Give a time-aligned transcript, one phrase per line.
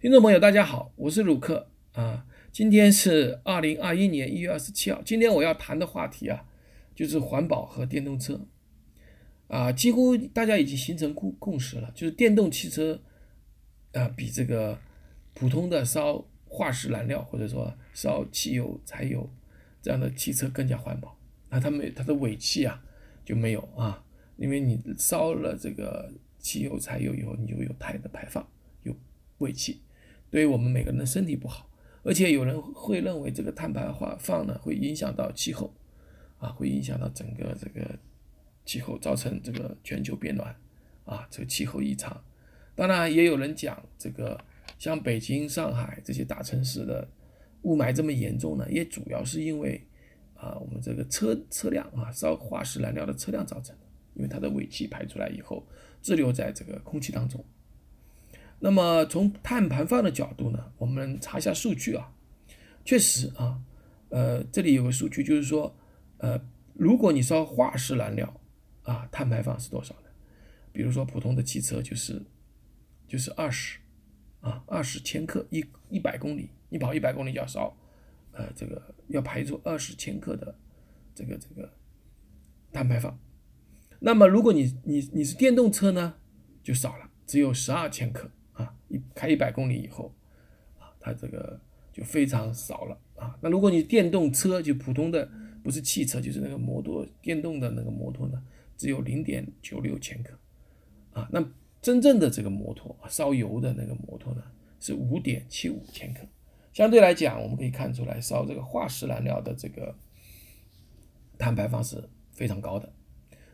[0.00, 2.26] 听众朋友，大家好，我是鲁克啊。
[2.50, 5.02] 今天是二零二一年一月二十七号。
[5.02, 6.42] 今天我要谈的话题啊，
[6.94, 8.40] 就是环保和电动车
[9.48, 9.70] 啊。
[9.70, 12.98] 几乎大家已经形成共共识了，就是电动汽车
[13.92, 14.78] 啊，比这个
[15.34, 19.28] 普通的烧化石燃料或者说烧汽油、柴油
[19.82, 21.14] 这样的汽车更加环保。
[21.50, 22.82] 那它没它的尾气啊
[23.22, 24.02] 就没有啊，
[24.38, 28.48] 因为你烧了这个汽油、柴油以后，你就有碳的排放。
[28.82, 28.96] 有
[29.40, 29.82] 尾气
[30.30, 31.68] 对于我们每个人的身体不好，
[32.02, 35.74] 而且有人会认为这个碳排放呢会影响到气候，
[36.38, 37.98] 啊，会影响到整个这个
[38.64, 40.54] 气候，造成这个全球变暖，
[41.04, 42.22] 啊，这个气候异常。
[42.76, 44.42] 当然，也有人讲这个
[44.78, 47.06] 像北京、上海这些大城市的
[47.62, 49.84] 雾霾这么严重呢，也主要是因为
[50.34, 53.82] 啊，我们这个车车辆啊烧化石燃料的车辆造成的，
[54.14, 55.66] 因为它的尾气排出来以后
[56.00, 57.44] 滞留在这个空气当中。
[58.62, 62.12] 那么从碳排放的角度呢，我们查一下数据啊，
[62.84, 63.58] 确实啊，
[64.10, 65.74] 呃，这里有个数据，就是说，
[66.18, 66.38] 呃，
[66.74, 68.40] 如果你烧化石燃料
[68.82, 70.10] 啊，碳排放是多少呢？
[70.72, 72.22] 比如说普通的汽车就是
[73.08, 73.78] 就是二十
[74.40, 77.74] 啊，二十千克一一百公里，你跑一百公里就要烧，
[78.32, 80.54] 呃，这个要排出二十千克的
[81.14, 81.72] 这个这个
[82.72, 83.18] 碳排放。
[84.00, 86.14] 那么如果你你你是电动车呢，
[86.62, 88.30] 就少了，只有十二千克。
[88.90, 90.14] 一开一百公里以后，
[90.78, 91.58] 啊，它这个
[91.92, 93.38] 就非常少了啊。
[93.40, 95.26] 那如果你电动车就普通的
[95.62, 98.42] 不是汽车，就是那个摩托电动的那个摩托呢，
[98.76, 100.38] 只有零点九六千克
[101.12, 101.28] 啊。
[101.32, 101.42] 那
[101.80, 104.42] 真正的这个摩托烧油的那个摩托呢，
[104.78, 106.20] 是五点七五千克。
[106.72, 109.96] 相对来讲，我们可以看出来，烧这个化石燃料的这个
[111.38, 112.92] 碳排放是非常高的。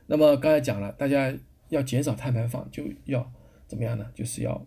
[0.06, 1.34] 那么刚才讲了，大家
[1.68, 3.32] 要减少碳排放，就要
[3.66, 4.06] 怎么样呢？
[4.14, 4.66] 就是要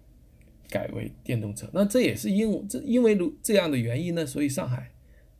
[0.70, 4.92] 改为电动车，那这也是因这因为如这样的原因呢，所以上海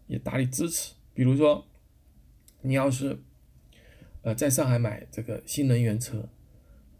[0.08, 0.94] 也大力支持。
[1.14, 1.64] 比如说，
[2.62, 3.16] 你要是
[4.24, 6.28] 呃在上海买这个新能源车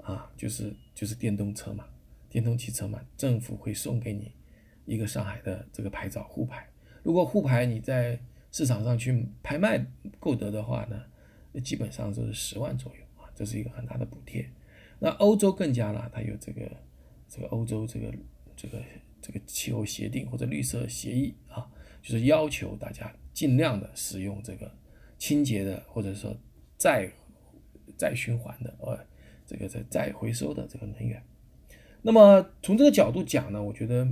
[0.04, 1.86] 啊，就是就是电动车嘛，
[2.30, 4.32] 电动汽车嘛，政府会送给你
[4.86, 6.70] 一个上海的这个牌照沪牌。
[7.02, 8.20] 如果沪牌你在
[8.52, 9.84] 市场上去拍卖
[10.20, 11.02] 购得的话呢，
[11.62, 14.48] 基本上就是十万左右啊，这是一个很大的补贴。
[15.00, 16.70] 那欧洲更加了，它有这个。
[17.30, 18.12] 这个欧洲这个
[18.56, 18.82] 这个
[19.22, 21.70] 这个气候协定或者绿色协议啊，
[22.02, 24.70] 就是要求大家尽量的使用这个
[25.18, 26.36] 清洁的或者说
[26.78, 27.10] 再
[27.96, 28.98] 再循环的呃
[29.46, 31.22] 这个再再回收的这个能源。
[32.02, 34.08] 那么从这个角度讲呢，我觉得，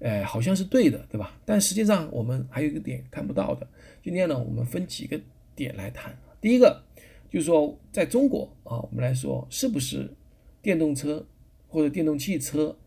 [0.00, 1.40] 哎，好像是对的，对吧？
[1.46, 3.66] 但实际上我们还有一个点看不到的。
[4.02, 5.18] 今天呢，我们分几个
[5.54, 6.14] 点来谈。
[6.42, 6.84] 第一个
[7.30, 10.14] 就是说，在中国啊，我们来说是不是
[10.60, 11.26] 电动车？
[11.68, 12.78] 或者电动汽车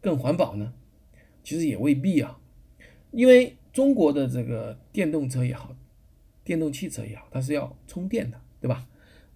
[0.00, 0.74] 更环保呢？
[1.42, 2.40] 其实也未必啊，
[3.12, 5.76] 因为中国的这个电动车也好，
[6.42, 8.88] 电动汽车也好，它是要充电的，对吧？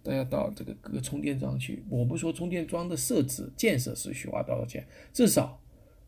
[0.03, 1.84] 都要到这个各个充电桩去。
[1.89, 5.61] 我不说充电桩的设置建设是需花多少钱，至少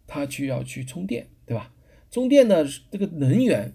[0.07, 1.73] 它需要去充电，对吧？
[2.11, 3.73] 充电的这个能源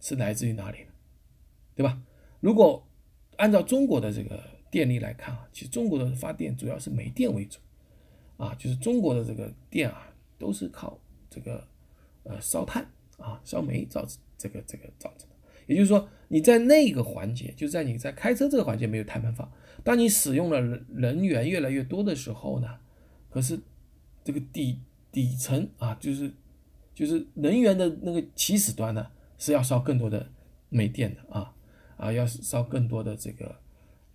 [0.00, 0.92] 是来自于哪里呢？
[1.74, 2.02] 对吧？
[2.40, 2.86] 如果
[3.36, 7.58] 按照中国的这个电力来看啊，其实中国的发电主要是煤电为主。
[8.40, 11.62] 啊，就是中国的这个电啊，都是靠这个
[12.22, 14.02] 呃烧炭啊、烧煤造
[14.38, 15.36] 这个这个造成的。
[15.66, 19.52] 也就是说，你在那个环节，就在你在开车这个环节没有碳排放。
[19.84, 20.58] 当你使用了
[20.88, 22.78] 能源越来越多的时候呢，
[23.28, 23.60] 可是
[24.24, 24.80] 这个底
[25.12, 26.32] 底层啊，就是
[26.94, 29.06] 就是能源的那个起始端呢，
[29.36, 30.26] 是要烧更多的
[30.70, 31.54] 煤电的啊
[31.98, 33.54] 啊，要烧更多的这个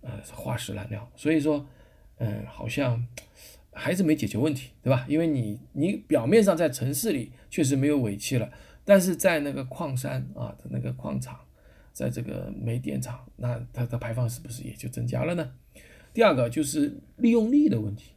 [0.00, 1.08] 呃化石燃料。
[1.14, 1.64] 所以说，
[2.16, 3.06] 嗯，好像。
[3.78, 5.04] 还是没解决问题，对吧？
[5.06, 8.50] 因为你你表面上在城市里确实没有尾气了，
[8.86, 11.38] 但是在那个矿山啊的那个矿场，
[11.92, 15.52] 在这个煤电厂，那它的排放是不是也就增加了呢？
[16.14, 18.12] 第二个就是利用率的问题。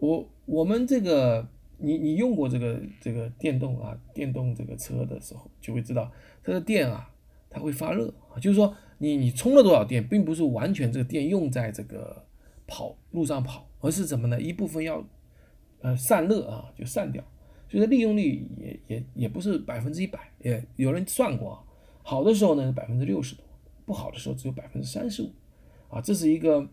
[0.00, 6.10] 我我们这个你你用过这个这个电动啊电动这个车的时候，就会知道
[6.42, 7.10] 它的电啊
[7.50, 12.24] 它会发热啊，就是说你你充了多少电，并不是完全这个电用在这个
[12.66, 13.68] 跑路上跑。
[13.84, 14.40] 而是什么呢？
[14.40, 15.06] 一部分要，
[15.82, 17.22] 呃，散热啊，就散掉，
[17.68, 21.62] 所以说利用率也也也不是百分之一百，也有人算过啊，
[22.02, 23.44] 好的时候呢百分之六十多，
[23.84, 25.30] 不好的时候只有百分之三十五，
[25.90, 26.66] 啊，这是一个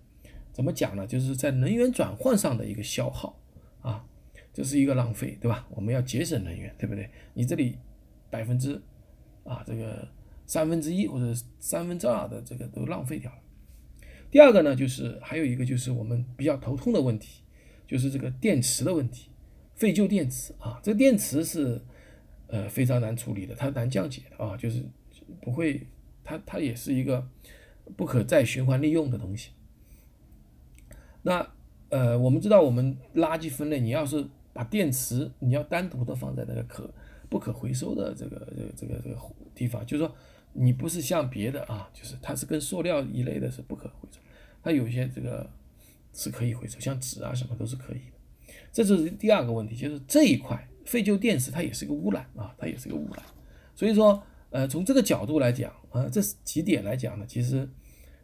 [0.54, 1.06] 怎么讲呢？
[1.06, 3.38] 就是在能源转换上的一个消耗
[3.82, 4.06] 啊，
[4.54, 5.68] 这是一个浪费，对吧？
[5.72, 7.10] 我们要节省能源，对不对？
[7.34, 7.78] 你这里
[8.30, 8.82] 百分之
[9.44, 10.08] 啊这个
[10.46, 13.38] 三分之一或者三分之二的这个都浪费掉了。
[14.32, 17.44] 第二个呢，就是还有一个就是我们比较头痛的问题，
[17.86, 19.30] 就是这个电池的问题。
[19.76, 21.82] 废旧电池啊，这个电池是
[22.48, 24.84] 呃非常难处理的，它难降解的啊，就是
[25.42, 25.88] 不会，
[26.24, 27.28] 它它也是一个
[27.98, 29.52] 不可再循环利用的东西。
[31.24, 31.46] 那
[31.90, 36.90] 呃，我们知道我们垃圾分类，你要是把电池你要单独的放在那个可
[37.28, 39.18] 不可回收的这个这个这个这个
[39.54, 40.16] 地方，就是说
[40.54, 44.21] 你不是像别的啊，就是它是跟塑料一类的是不可回收，
[44.64, 45.50] 它有些这个
[46.14, 48.54] 是可以回收，像纸啊什么都是可以的。
[48.72, 53.24] 这是第二个问题，就是这一块废旧电池它也是一个污染啊，它也是个污染。
[53.76, 57.70] 所以说呃，从这个角度来讲啊，这几点来讲呢，其实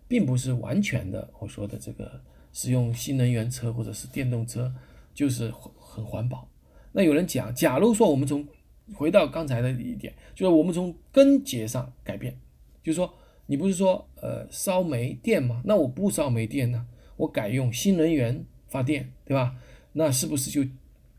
[0.07, 2.21] 并不是完全的我说的这个。
[2.53, 4.73] 使用新能源车或者是电动车，
[5.13, 6.49] 就是很环保。
[6.91, 8.47] 那有人讲，假如说我们从
[8.95, 12.35] 回到刚才的一点，就是我们从根结上改变，
[12.81, 13.13] 就是说
[13.47, 15.61] 你不是说呃烧煤电吗？
[15.65, 16.85] 那我不烧煤电呢，
[17.15, 19.55] 我改用新能源发电，对吧？
[19.93, 20.69] 那是不是就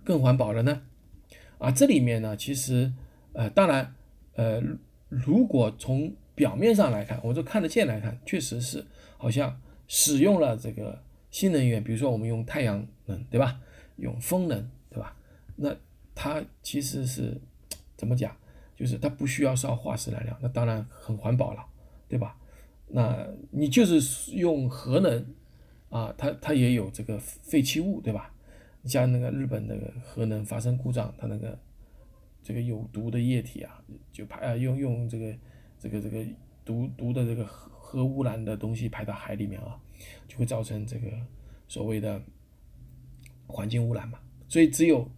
[0.04, 0.82] 更环保了呢？
[1.58, 2.92] 啊，这里面呢，其实
[3.32, 3.94] 呃，当然
[4.34, 4.62] 呃，
[5.08, 8.86] 如果从表面上来看，我就看得见来看，确实是
[9.16, 11.02] 好像使用了这个。
[11.30, 13.60] 新能源，比如说我们用太阳能，对吧？
[13.96, 15.14] 用风能，对吧？
[15.56, 15.76] 那
[16.14, 17.38] 它其实是
[17.98, 18.34] 怎么讲？
[18.74, 21.62] 就是它不需要烧化石燃料，那当然很环保了，
[22.08, 22.36] 对吧？
[22.88, 25.34] 那你就是用核能
[25.90, 28.34] 啊，它它也有这个废弃物，对吧？
[28.84, 31.58] 像那个日本那个核能发生故障，它那个
[32.42, 35.36] 这个有毒的液体啊，就排啊用用这个
[35.78, 36.24] 这个这个
[36.64, 39.80] 毒毒的这个核污染的东西排到海里面啊。
[40.28, 41.10] 就会造成这个
[41.66, 42.22] 所谓的
[43.48, 45.10] 环境污染嘛，所以只有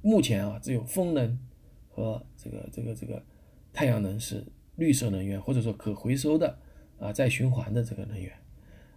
[0.00, 1.38] 目前啊，只有风能
[1.90, 3.22] 和这个这个这个
[3.70, 4.42] 太阳能是
[4.76, 6.58] 绿色能源，或者说可回收的
[6.98, 8.32] 啊，再循环的这个能源。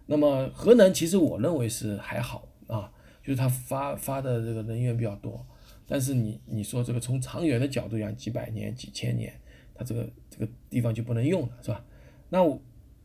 [0.06, 2.92] 那么核能其实我认为是还好啊，
[3.22, 5.46] 就是它发发的这个能源比较多，
[5.86, 9.32] 但是你你说这个从长远的角度讲，几百年、几千年，
[9.74, 11.84] 它这个这个地方就不能用了，是吧？
[12.28, 12.60] 那我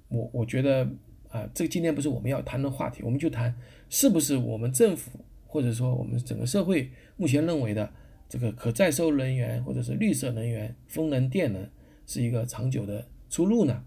[0.09, 0.87] 我我觉得。
[1.29, 3.55] 啊，这个今天不是我们要谈的话题，我们就谈
[3.89, 7.91] 是不是我们政府或者说我们整个社会目前认为的
[8.29, 11.67] 这个可再生能源或者是绿色能源、风能、电能
[12.05, 13.83] 是一个长久的出路呢？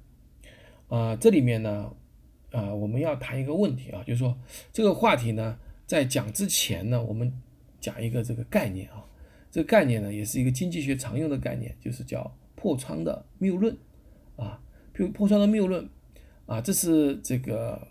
[0.88, 1.92] 啊，这里面呢，
[2.50, 4.38] 啊，我们要谈一个问题啊，就是说
[4.72, 7.32] 这个话题呢，在讲之前呢，我们
[7.80, 9.04] 讲一个这个概念啊，
[9.50, 13.76] 这个概念呢，也是一个经济学常用的概念，就是叫破窗的谬论
[14.36, 14.60] 啊，
[14.92, 15.88] 破破窗的谬论。
[16.46, 17.88] 啊，这是这个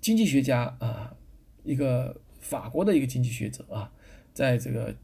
[0.00, 1.14] 经济学家啊，
[1.62, 3.92] 一个法国的一个经济学者啊，
[4.32, 4.96] 在这个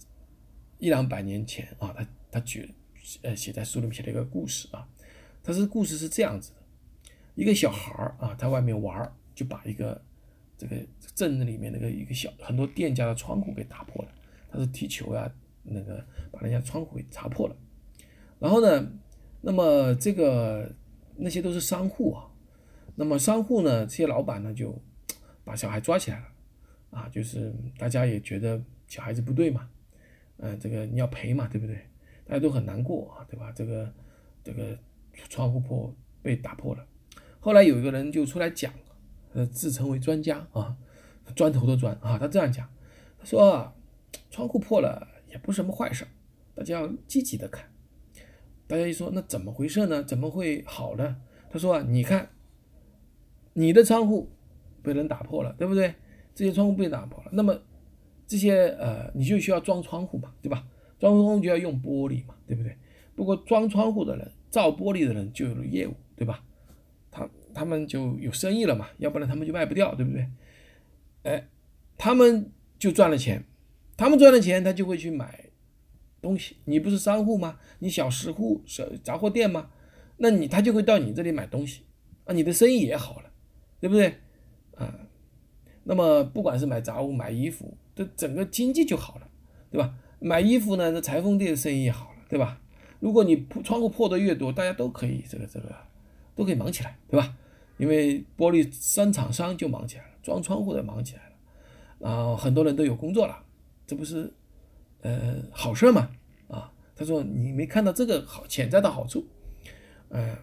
[0.78, 2.74] 一两百年前啊，他他举
[3.22, 4.88] 呃写在书里面写了一个故事啊，
[5.42, 6.62] 他是故事是这样子的，
[7.34, 10.00] 一个小孩儿啊，在外面玩儿，就把一个
[10.56, 10.76] 这个
[11.14, 14.12] 镇子里面那个一个小很多店家的窗户给打破了，
[14.50, 15.30] 他是踢球呀，
[15.62, 17.56] 那个把人家窗户给砸破了，
[18.38, 18.92] 然后呢，
[19.40, 20.72] 那么这个
[21.16, 22.28] 那些都是商户啊。
[22.94, 23.86] 那么商户呢？
[23.86, 24.78] 这些老板呢，就
[25.44, 26.26] 把小孩抓起来了，
[26.90, 29.66] 啊，就是大家也觉得小孩子不对嘛，
[30.36, 31.78] 嗯，这个你要赔嘛，对不对？
[32.32, 33.52] 大家都很难过啊，对吧？
[33.54, 33.92] 这个
[34.42, 34.74] 这个
[35.28, 36.82] 窗户破被打破了，
[37.38, 38.72] 后来有一个人就出来讲，
[39.34, 40.74] 呃，自称为专家啊，
[41.36, 42.66] 砖头的砖啊，他这样讲，
[43.18, 43.70] 他说
[44.30, 46.06] 窗户破了也不是什么坏事，
[46.54, 47.70] 大家要积极的看。
[48.66, 50.02] 大家一说那怎么回事呢？
[50.02, 51.20] 怎么会好呢？
[51.50, 52.30] 他说啊，你看。
[53.54, 54.32] 你的窗户
[54.82, 55.94] 被人打破了，对不对？
[56.34, 57.60] 这些窗户被打破了，那么
[58.26, 60.66] 这些呃，你就需要装窗户嘛，对吧？
[61.02, 62.76] 装窗户就要用玻璃嘛，对不对？
[63.16, 66.44] 不过装窗户的人、造玻璃的人就有了业务，对吧？
[67.10, 70.28] 他他们就有生意了嘛，要不然他们就卖不掉，对不对？
[71.24, 71.48] 哎，
[71.98, 73.42] 他们就赚了钱，
[73.96, 75.46] 他们赚了钱，他就会去买
[76.20, 76.58] 东西。
[76.66, 77.58] 你不是商户吗？
[77.80, 79.70] 你小食户、小杂货店吗？
[80.18, 81.82] 那你他就会到你这里买东西
[82.26, 83.32] 啊，你的生意也好了。
[83.80, 84.14] 对不对？
[84.76, 84.94] 啊，
[85.82, 89.28] 那么不管是买杂物、买衣服，这整个经济就好了，
[89.72, 89.92] 对吧？
[90.22, 92.60] 买衣服呢，那裁缝店生意好了，对吧？
[93.00, 95.74] 如果你破窗户破的越多，大家都可以这个这个
[96.36, 97.36] 都可以忙起来，对吧？
[97.78, 101.36] 因为玻璃生产商就忙起来了，装窗户的忙起来了，
[101.98, 103.44] 然后很多人都有工作了，
[103.86, 104.32] 这不是
[105.00, 106.10] 呃好事嘛？
[106.48, 109.26] 啊，他说你没看到这个好潜在的好处，
[110.10, 110.36] 嗯。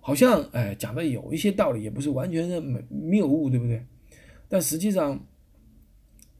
[0.00, 3.84] 好像哎讲的有一些道理，也不是完全的谬误，对不对？
[4.48, 5.22] 但实际上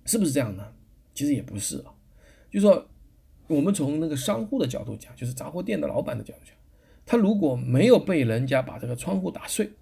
[0.07, 0.67] 是不是这样呢？
[1.13, 1.93] 其实也不是啊。
[2.51, 2.89] 就说
[3.47, 6.55] 我们从那个商户的角度讲，就是杂货店的老板的角度讲，
[7.05, 9.73] 他如果没有被人家把这个窗户打碎，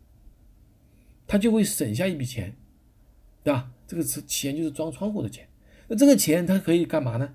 [1.27, 2.57] 他就会省下一笔钱，
[3.43, 3.71] 对吧？
[3.87, 5.49] 这个钱就是装窗户的钱。
[5.89, 7.35] 那这个钱他可以干嘛呢？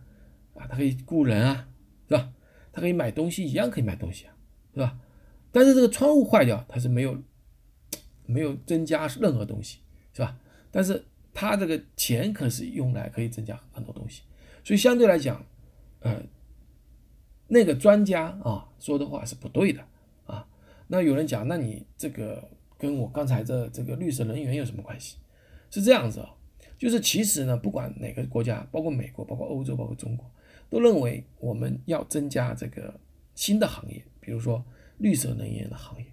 [0.55, 1.67] 啊，他可以雇人啊，
[2.09, 2.33] 是吧？
[2.73, 4.33] 他可以买东西，一样可以买东西啊，
[4.73, 4.99] 是吧？
[5.51, 7.21] 但是这个窗户坏掉，它是没有
[8.25, 9.79] 没有增加任何东西，
[10.13, 10.37] 是吧？
[10.71, 14.21] 但是他这个钱可是用来可以增加很多东西，
[14.63, 15.45] 所以相对来讲，
[15.99, 16.23] 呃，
[17.47, 19.83] 那个专家啊说的话是不对的
[20.25, 20.47] 啊。
[20.87, 25.17] 那有人讲，那你这个跟我刚才这这个绿色能源有什么关系？
[25.69, 26.35] 是这样子啊，
[26.77, 30.29] 就是其实呢，不管哪个国家，包括美国、包括欧洲、包括中国，
[30.69, 32.99] 都认为我们要增加这个
[33.35, 34.65] 新的行业，比如说
[34.97, 36.05] 绿色能源的行业。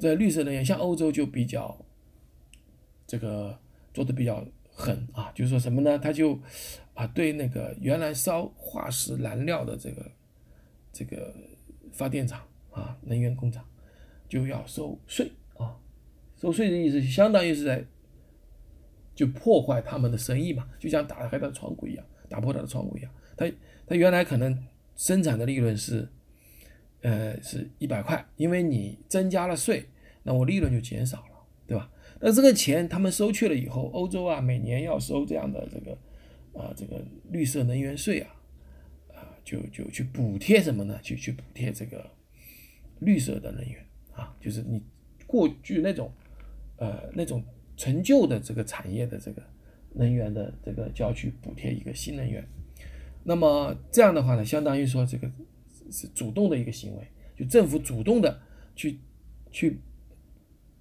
[0.00, 1.84] 这绿色能源，像欧洲就比较
[3.06, 3.58] 这个
[3.92, 5.98] 做的比较狠啊，就是说什么呢？
[5.98, 6.38] 他就
[7.06, 10.10] 对那个原来烧化石燃料的这个
[10.92, 11.34] 这个
[11.92, 13.64] 发电厂啊能源工厂
[14.28, 15.76] 就要收税啊，
[16.36, 17.84] 收税的意思相当于是在
[19.14, 23.12] 就破坏他们的生意嘛，就像打开他的窗户一样，打破他的窗户一样。
[23.36, 23.50] 他
[23.86, 24.56] 他原来可能
[24.96, 26.08] 生产的利润是。
[27.04, 29.84] 呃，是一百块，因为你增加了税，
[30.22, 31.90] 那我利润就减少了，对吧？
[32.20, 35.98] 那这个钱他们收去了以后，欧洲啊，每年要收这样的这个，
[36.82, 38.34] 这个绿色能源税啊，
[39.14, 40.98] 啊，就就去补贴什么呢？
[41.02, 42.10] 去去补贴这个
[43.00, 44.82] 绿色的能源啊，就是你
[45.26, 46.12] 过去那种
[46.78, 47.44] 呃那种
[47.76, 49.42] 陈旧的这个产业的这个
[49.94, 52.44] 能源的这个就要去补贴一个新能源，
[53.22, 55.30] 那么这样的话呢，相当于说这个。
[55.90, 58.40] 是主动的一个行为，就政府主动的
[58.74, 58.98] 去
[59.50, 59.78] 去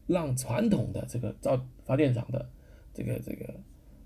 [0.08, 2.50] 让传统的这个造发电厂的
[2.94, 3.60] 这个这个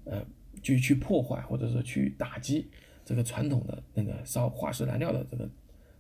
[0.06, 0.26] 呃，
[0.66, 2.68] 去去破坏或者说去打击
[3.06, 5.48] 这个传统的那个烧化石燃料的这个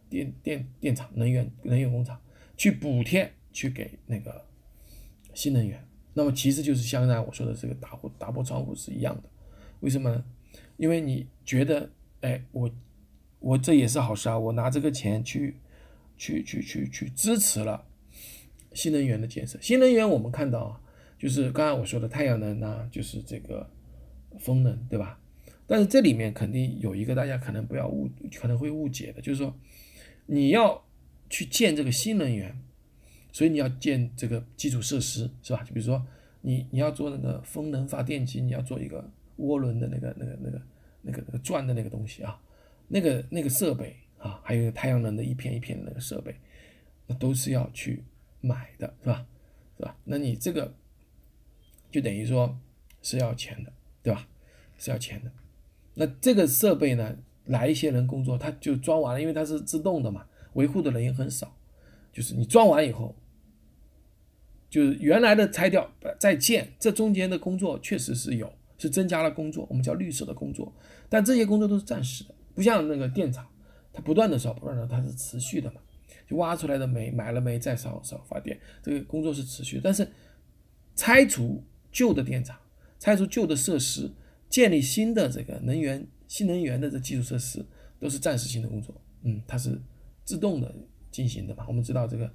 [0.09, 2.19] 电电电厂、能源能源工厂，
[2.57, 4.43] 去补贴去给那个
[5.35, 5.87] 新能源。
[6.13, 9.29] 那么其实就是像刚才我说的这个打破打破窗户是一样的。
[9.81, 10.25] 为什么呢？
[10.77, 11.89] 因为你觉得，
[12.21, 12.69] 哎，我。
[13.39, 14.39] 我这也是好事啊！
[14.39, 15.55] 我拿这个钱去，
[16.17, 17.85] 去去去去支持了
[18.73, 19.59] 新能源的建设。
[19.61, 20.81] 新能源我们看到啊，
[21.19, 23.69] 就是刚才我说的太阳能啊，就是这个
[24.39, 25.19] 风能，对吧？
[25.67, 29.53] 但是这里面肯定有一个大家可能不要误，可能会误解的，就是说
[30.25, 30.85] 你要
[31.29, 32.55] 去建这个新能源，
[33.31, 35.63] 所以你要建这个基础设施，是吧？
[35.63, 36.05] 就比如说
[36.41, 40.61] 你你要做那个风能发电机，你要做一个涡轮的那个那个那个
[41.01, 42.39] 那个那个转的那个东西啊。
[42.87, 46.35] 那个那个设备啊，还有太阳能的一片一片的那个设备，
[47.07, 48.03] 那都是要去
[48.41, 49.25] 买的，是吧？
[49.75, 49.97] 是吧？
[50.03, 50.71] 那你这个
[51.89, 52.55] 就等于说
[53.01, 53.73] 是要钱的，
[54.05, 54.27] 对吧？
[54.77, 55.31] 是要钱的。
[55.95, 61.57] 那这个设备呢，来一些人工作，他就装完了，因为它是自动的嘛，维护的人也很少。
[62.13, 63.15] 就是你装完以后，
[64.69, 70.71] 就是原来的拆掉再建，这中间的工作确实是有，是增加了工作，我们叫绿色的工作，
[71.09, 72.35] 但这些工作都是暂时的。
[72.53, 73.47] 不像那个电厂，
[73.91, 75.81] 它不断的烧，不断的它是持续的嘛，
[76.29, 79.81] 就挖出来的煤，买了煤再烧烧发电，这个工作是持续。
[79.83, 80.07] 但是
[80.95, 82.57] 拆除旧的电厂，
[83.05, 84.09] 拆除旧的设施，
[84.49, 87.63] 建立新的这个能源新能源的这基础设施，
[87.99, 88.99] 都是暂时性的工作。
[89.21, 89.79] 嗯，它是
[90.23, 90.73] 自动的
[91.11, 91.65] 进行的嘛。
[91.67, 92.27] 我们知道这个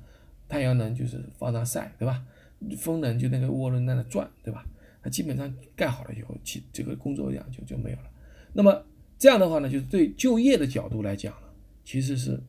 [0.48, 2.24] 太阳能就是放那晒，对吧？
[2.78, 4.64] 风能就那个涡轮在那转，对吧？
[5.02, 8.04] 它基本上盖好了以后，其这个工作量就就没有了。
[8.52, 8.86] 那么
[9.18, 11.48] 这样的话呢，就是对就业的角度来讲呢，
[11.84, 12.40] 其实是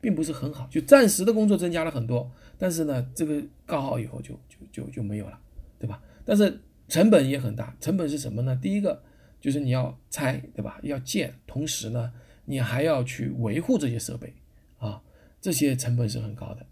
[0.00, 0.66] 并不是很好。
[0.70, 5.38] 就暂时的工作增加了很多，但是呢，这个搞好以后就就就就没有了，
[5.78, 6.02] 对吧？
[6.24, 6.58] 但是
[6.90, 7.74] 成本也很大。
[7.80, 8.54] 成本是什么呢？
[8.60, 9.02] 第一个
[9.40, 10.78] 就是你要拆，对吧？
[10.82, 12.12] 要建，同时呢，
[12.44, 14.34] 你还要去维护这些设备
[14.76, 15.00] 啊，
[15.40, 16.66] 这些成本是很高的。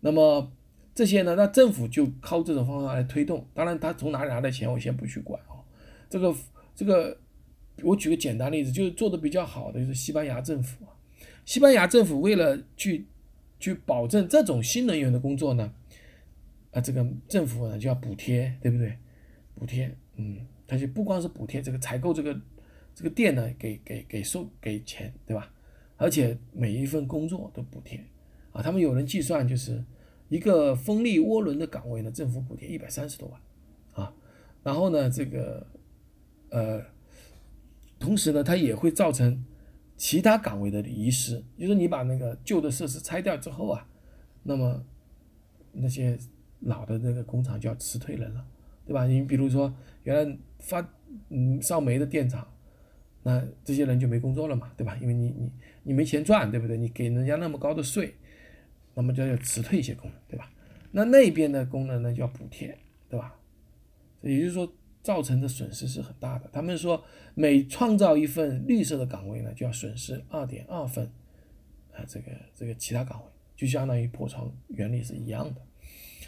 [0.00, 0.50] 那么
[0.94, 3.46] 这些呢，那政府就靠这种方法来推动。
[3.52, 5.60] 当然，他从哪里拿的钱，我先不去管啊。
[6.08, 6.34] 这个
[6.74, 7.18] 这个。
[7.82, 10.94] 我举个简单例子，就是做的比较好的就是西班牙政府啊。
[11.44, 13.04] 西班牙政府为了去
[13.58, 15.72] 去保证这种新能源的工作呢，
[16.70, 18.96] 啊，这个政府呢就要补贴，对不对？
[19.54, 22.40] 补贴，嗯，他就不光是补贴这个采购这个
[22.94, 25.52] 这个店呢，给给给收给钱，对吧？
[25.96, 28.04] 而且每一份工作都补贴
[28.52, 28.62] 啊。
[28.62, 29.84] 他们有人计算，就是
[30.28, 33.40] 一个风力涡轮的岗位呢，政府补贴一百三十多万
[34.04, 34.14] 啊。
[34.62, 35.66] 然后呢，这个
[36.50, 36.82] 呃。
[37.96, 39.42] 同时呢，它也会造成
[39.96, 41.42] 其他岗位的遗失。
[41.56, 43.88] 就是你把那个旧的设施拆掉之后啊，
[44.42, 44.84] 那么
[45.72, 46.18] 那些
[46.60, 48.46] 老的那个工厂就要辞退人了，
[48.86, 49.06] 对吧？
[49.06, 50.86] 你比如说原来发
[51.28, 52.46] 嗯烧煤的电厂，
[53.22, 54.96] 那这些人就没工作了嘛，对吧？
[55.00, 56.76] 因为你你你没钱赚，对不对？
[56.76, 58.14] 你给人家那么高的税，
[58.94, 60.50] 那么就要辞退一些工人，对吧？
[60.92, 62.76] 那那边的工人呢就要补贴，
[63.08, 63.34] 对吧？
[64.22, 64.72] 也就是说，
[65.02, 66.48] 造成的损失是很大的。
[66.52, 71.04] 他们说，每创造一份绿色的岗位呢，就要损失二点二份
[71.92, 73.26] 啊，这个这个其他岗位，
[73.56, 75.60] 就相当于破窗原理是一样的。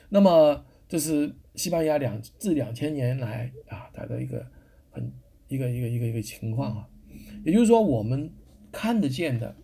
[0.08, 4.46] 那么，这是西班牙两自两千年来啊，它的一个
[4.90, 5.12] 很
[5.48, 6.88] 一个一个一个一个情况啊。
[7.44, 8.30] 也就是说，我们
[8.70, 9.56] 看得见的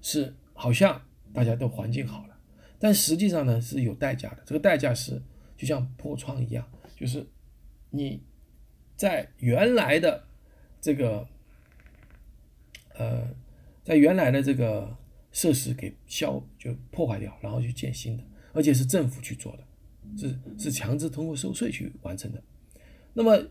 [0.00, 1.00] 是好像
[1.32, 2.36] 大家都环境好了，
[2.78, 4.42] 但实际上呢是有代价的。
[4.44, 5.22] 这个代价是
[5.56, 6.66] 就像破窗一样，
[6.96, 7.26] 就是
[7.90, 8.22] 你
[8.96, 10.26] 在原来的
[10.80, 11.26] 这个
[12.94, 13.28] 呃，
[13.82, 14.96] 在原来的这个
[15.30, 19.64] 设施给消就破坏掉，然后去建新的，而且是政府去做的，
[20.16, 22.42] 是是强制通过收税去完成的。
[23.12, 23.46] 那么。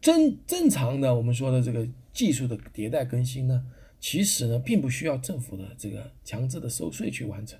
[0.00, 3.64] 正正常的，我们说的这个技术的迭代更新呢，
[4.00, 7.56] 其实呢，并不需要政府的这个强制的收税去完成，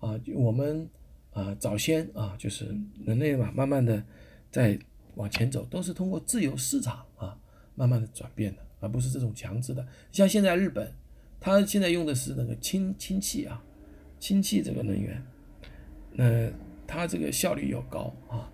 [0.00, 0.90] 啊，我们
[1.30, 4.04] 啊早先啊，就是人类嘛，慢慢的
[4.50, 4.76] 在
[5.14, 7.38] 往前走，都是通过自由市场啊，
[7.76, 9.86] 慢慢的转变的，而不是这种强制的。
[10.10, 10.92] 像现在日本，
[11.38, 13.62] 它现在用的是那个氢氢气啊，
[14.18, 15.24] 氢气这个能源，
[16.14, 16.50] 那
[16.86, 18.50] 它这个效率又高啊，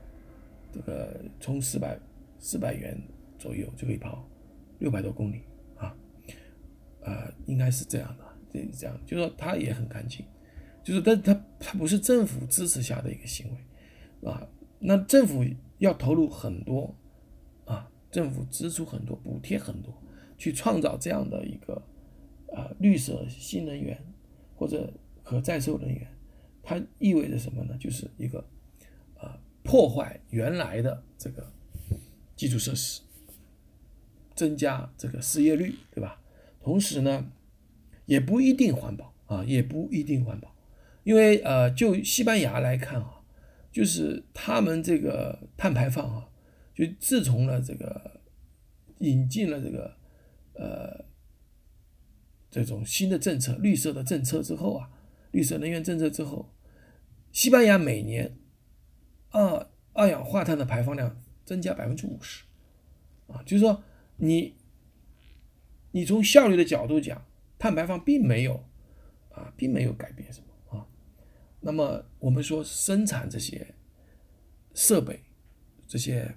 [0.72, 1.98] 这个充四百。
[2.42, 2.98] 四百元
[3.38, 4.26] 左右就可以跑
[4.78, 5.42] 六百多公里
[5.76, 5.94] 啊，
[7.02, 10.24] 呃，应该是这样的，这这样，就是说它也很干净，
[10.82, 14.48] 就是但它它不是政府支持下的一个行为啊，
[14.78, 15.44] 那政府
[15.80, 16.96] 要投入很多
[17.66, 19.92] 啊，政府支出很多，补贴很多，
[20.38, 21.74] 去创造这样的一个
[22.54, 24.02] 啊绿色新能源
[24.56, 24.90] 或者
[25.22, 26.08] 可再生能源，
[26.78, 27.76] 它意味着什么呢？
[27.80, 28.38] 就是一个
[29.18, 31.52] 啊破坏原来的这个。
[32.36, 33.02] 基础设施，
[34.34, 36.22] 增加这个失业率，对吧？
[36.62, 37.30] 同时呢，
[38.06, 40.56] 也不一定环保啊，也不一定环保，
[41.04, 43.20] 因为呃，就西班牙来看啊，
[43.70, 46.30] 就是他们这个碳排放啊，
[46.74, 48.22] 就自从了这个
[49.00, 49.94] 引进了这个
[50.54, 51.04] 呃
[52.50, 54.88] 这种新的政策，绿色的政策之后啊，
[55.32, 56.48] 绿色能源政策之后，
[57.32, 58.36] 西班牙每年
[59.30, 61.16] 二二氧化碳的排放量。
[61.42, 62.44] 增加百分之五十，
[63.26, 63.82] 啊，就是说
[64.18, 64.54] 你，
[65.90, 67.26] 你从效率的角度讲，
[67.58, 68.64] 碳排放并没有，
[69.30, 70.86] 啊，并没有改变什么啊。
[71.58, 73.74] 那么我们说生产这些
[74.74, 75.24] 设备，
[75.88, 76.32] 这些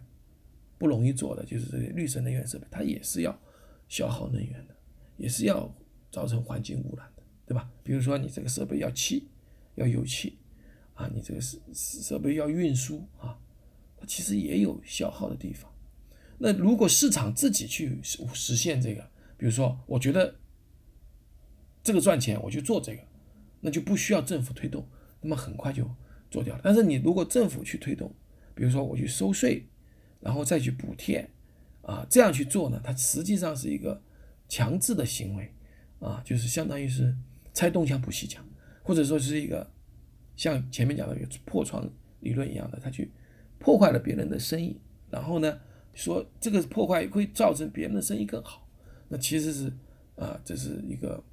[0.79, 3.39] 不容易做的，就是这些绿色能源设备，它也是要
[3.87, 4.75] 消耗能源的，
[5.17, 5.71] 也是要
[6.11, 7.69] 造成环境污染的，对吧？
[7.83, 9.29] 比如说你这个设备要气，
[9.75, 10.39] 要有气，
[11.07, 13.39] 你这个设设备要运输啊。
[13.97, 15.71] 它其实也有消耗的地方。
[16.37, 20.35] 那如果市场自己去实现这个，比如说，我觉得
[21.81, 23.01] 这个赚钱，我就做这个，
[23.61, 24.85] 那就不需要政府推动，
[25.21, 25.89] 那么很快就
[26.29, 26.61] 做掉了。
[26.63, 28.13] 但是你如果政府去推动，
[28.53, 29.65] 比如说我去收税，
[30.19, 31.29] 然后再去补贴，
[31.81, 34.01] 啊，这样去做呢，它实际上是一个
[34.49, 35.53] 强制的行为，
[35.99, 37.15] 啊，就是相当于是
[37.53, 38.45] 拆东墙补西墙，
[38.83, 39.71] 或者说是一个
[40.35, 41.87] 像前面讲的一个破窗
[42.19, 43.11] 理论一样的，他去。
[43.59, 44.77] 破坏了别人的生意，
[45.09, 45.57] 然后呢，
[45.93, 48.67] 说这个破坏会造成别人的生意更好，
[49.07, 49.71] 那其实是
[50.17, 51.23] 啊，这是一个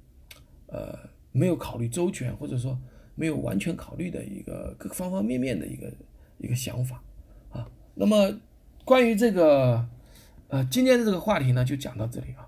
[0.67, 0.97] 呃
[1.33, 2.79] 没有考虑周全，或者说
[3.15, 5.91] 没有完全考虑的一个各方方面面的一个
[6.37, 7.03] 一个想法
[7.49, 7.69] 啊。
[7.95, 8.39] 那么
[8.85, 9.85] 关于这个
[10.47, 12.47] 呃今天的这个话题呢，就讲到这里啊。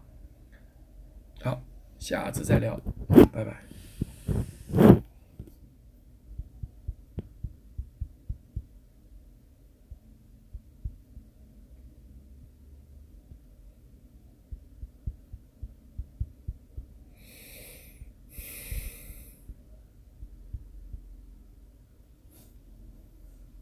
[1.42, 1.62] 好，
[2.00, 2.80] 下次再聊，
[3.34, 3.73] 拜拜。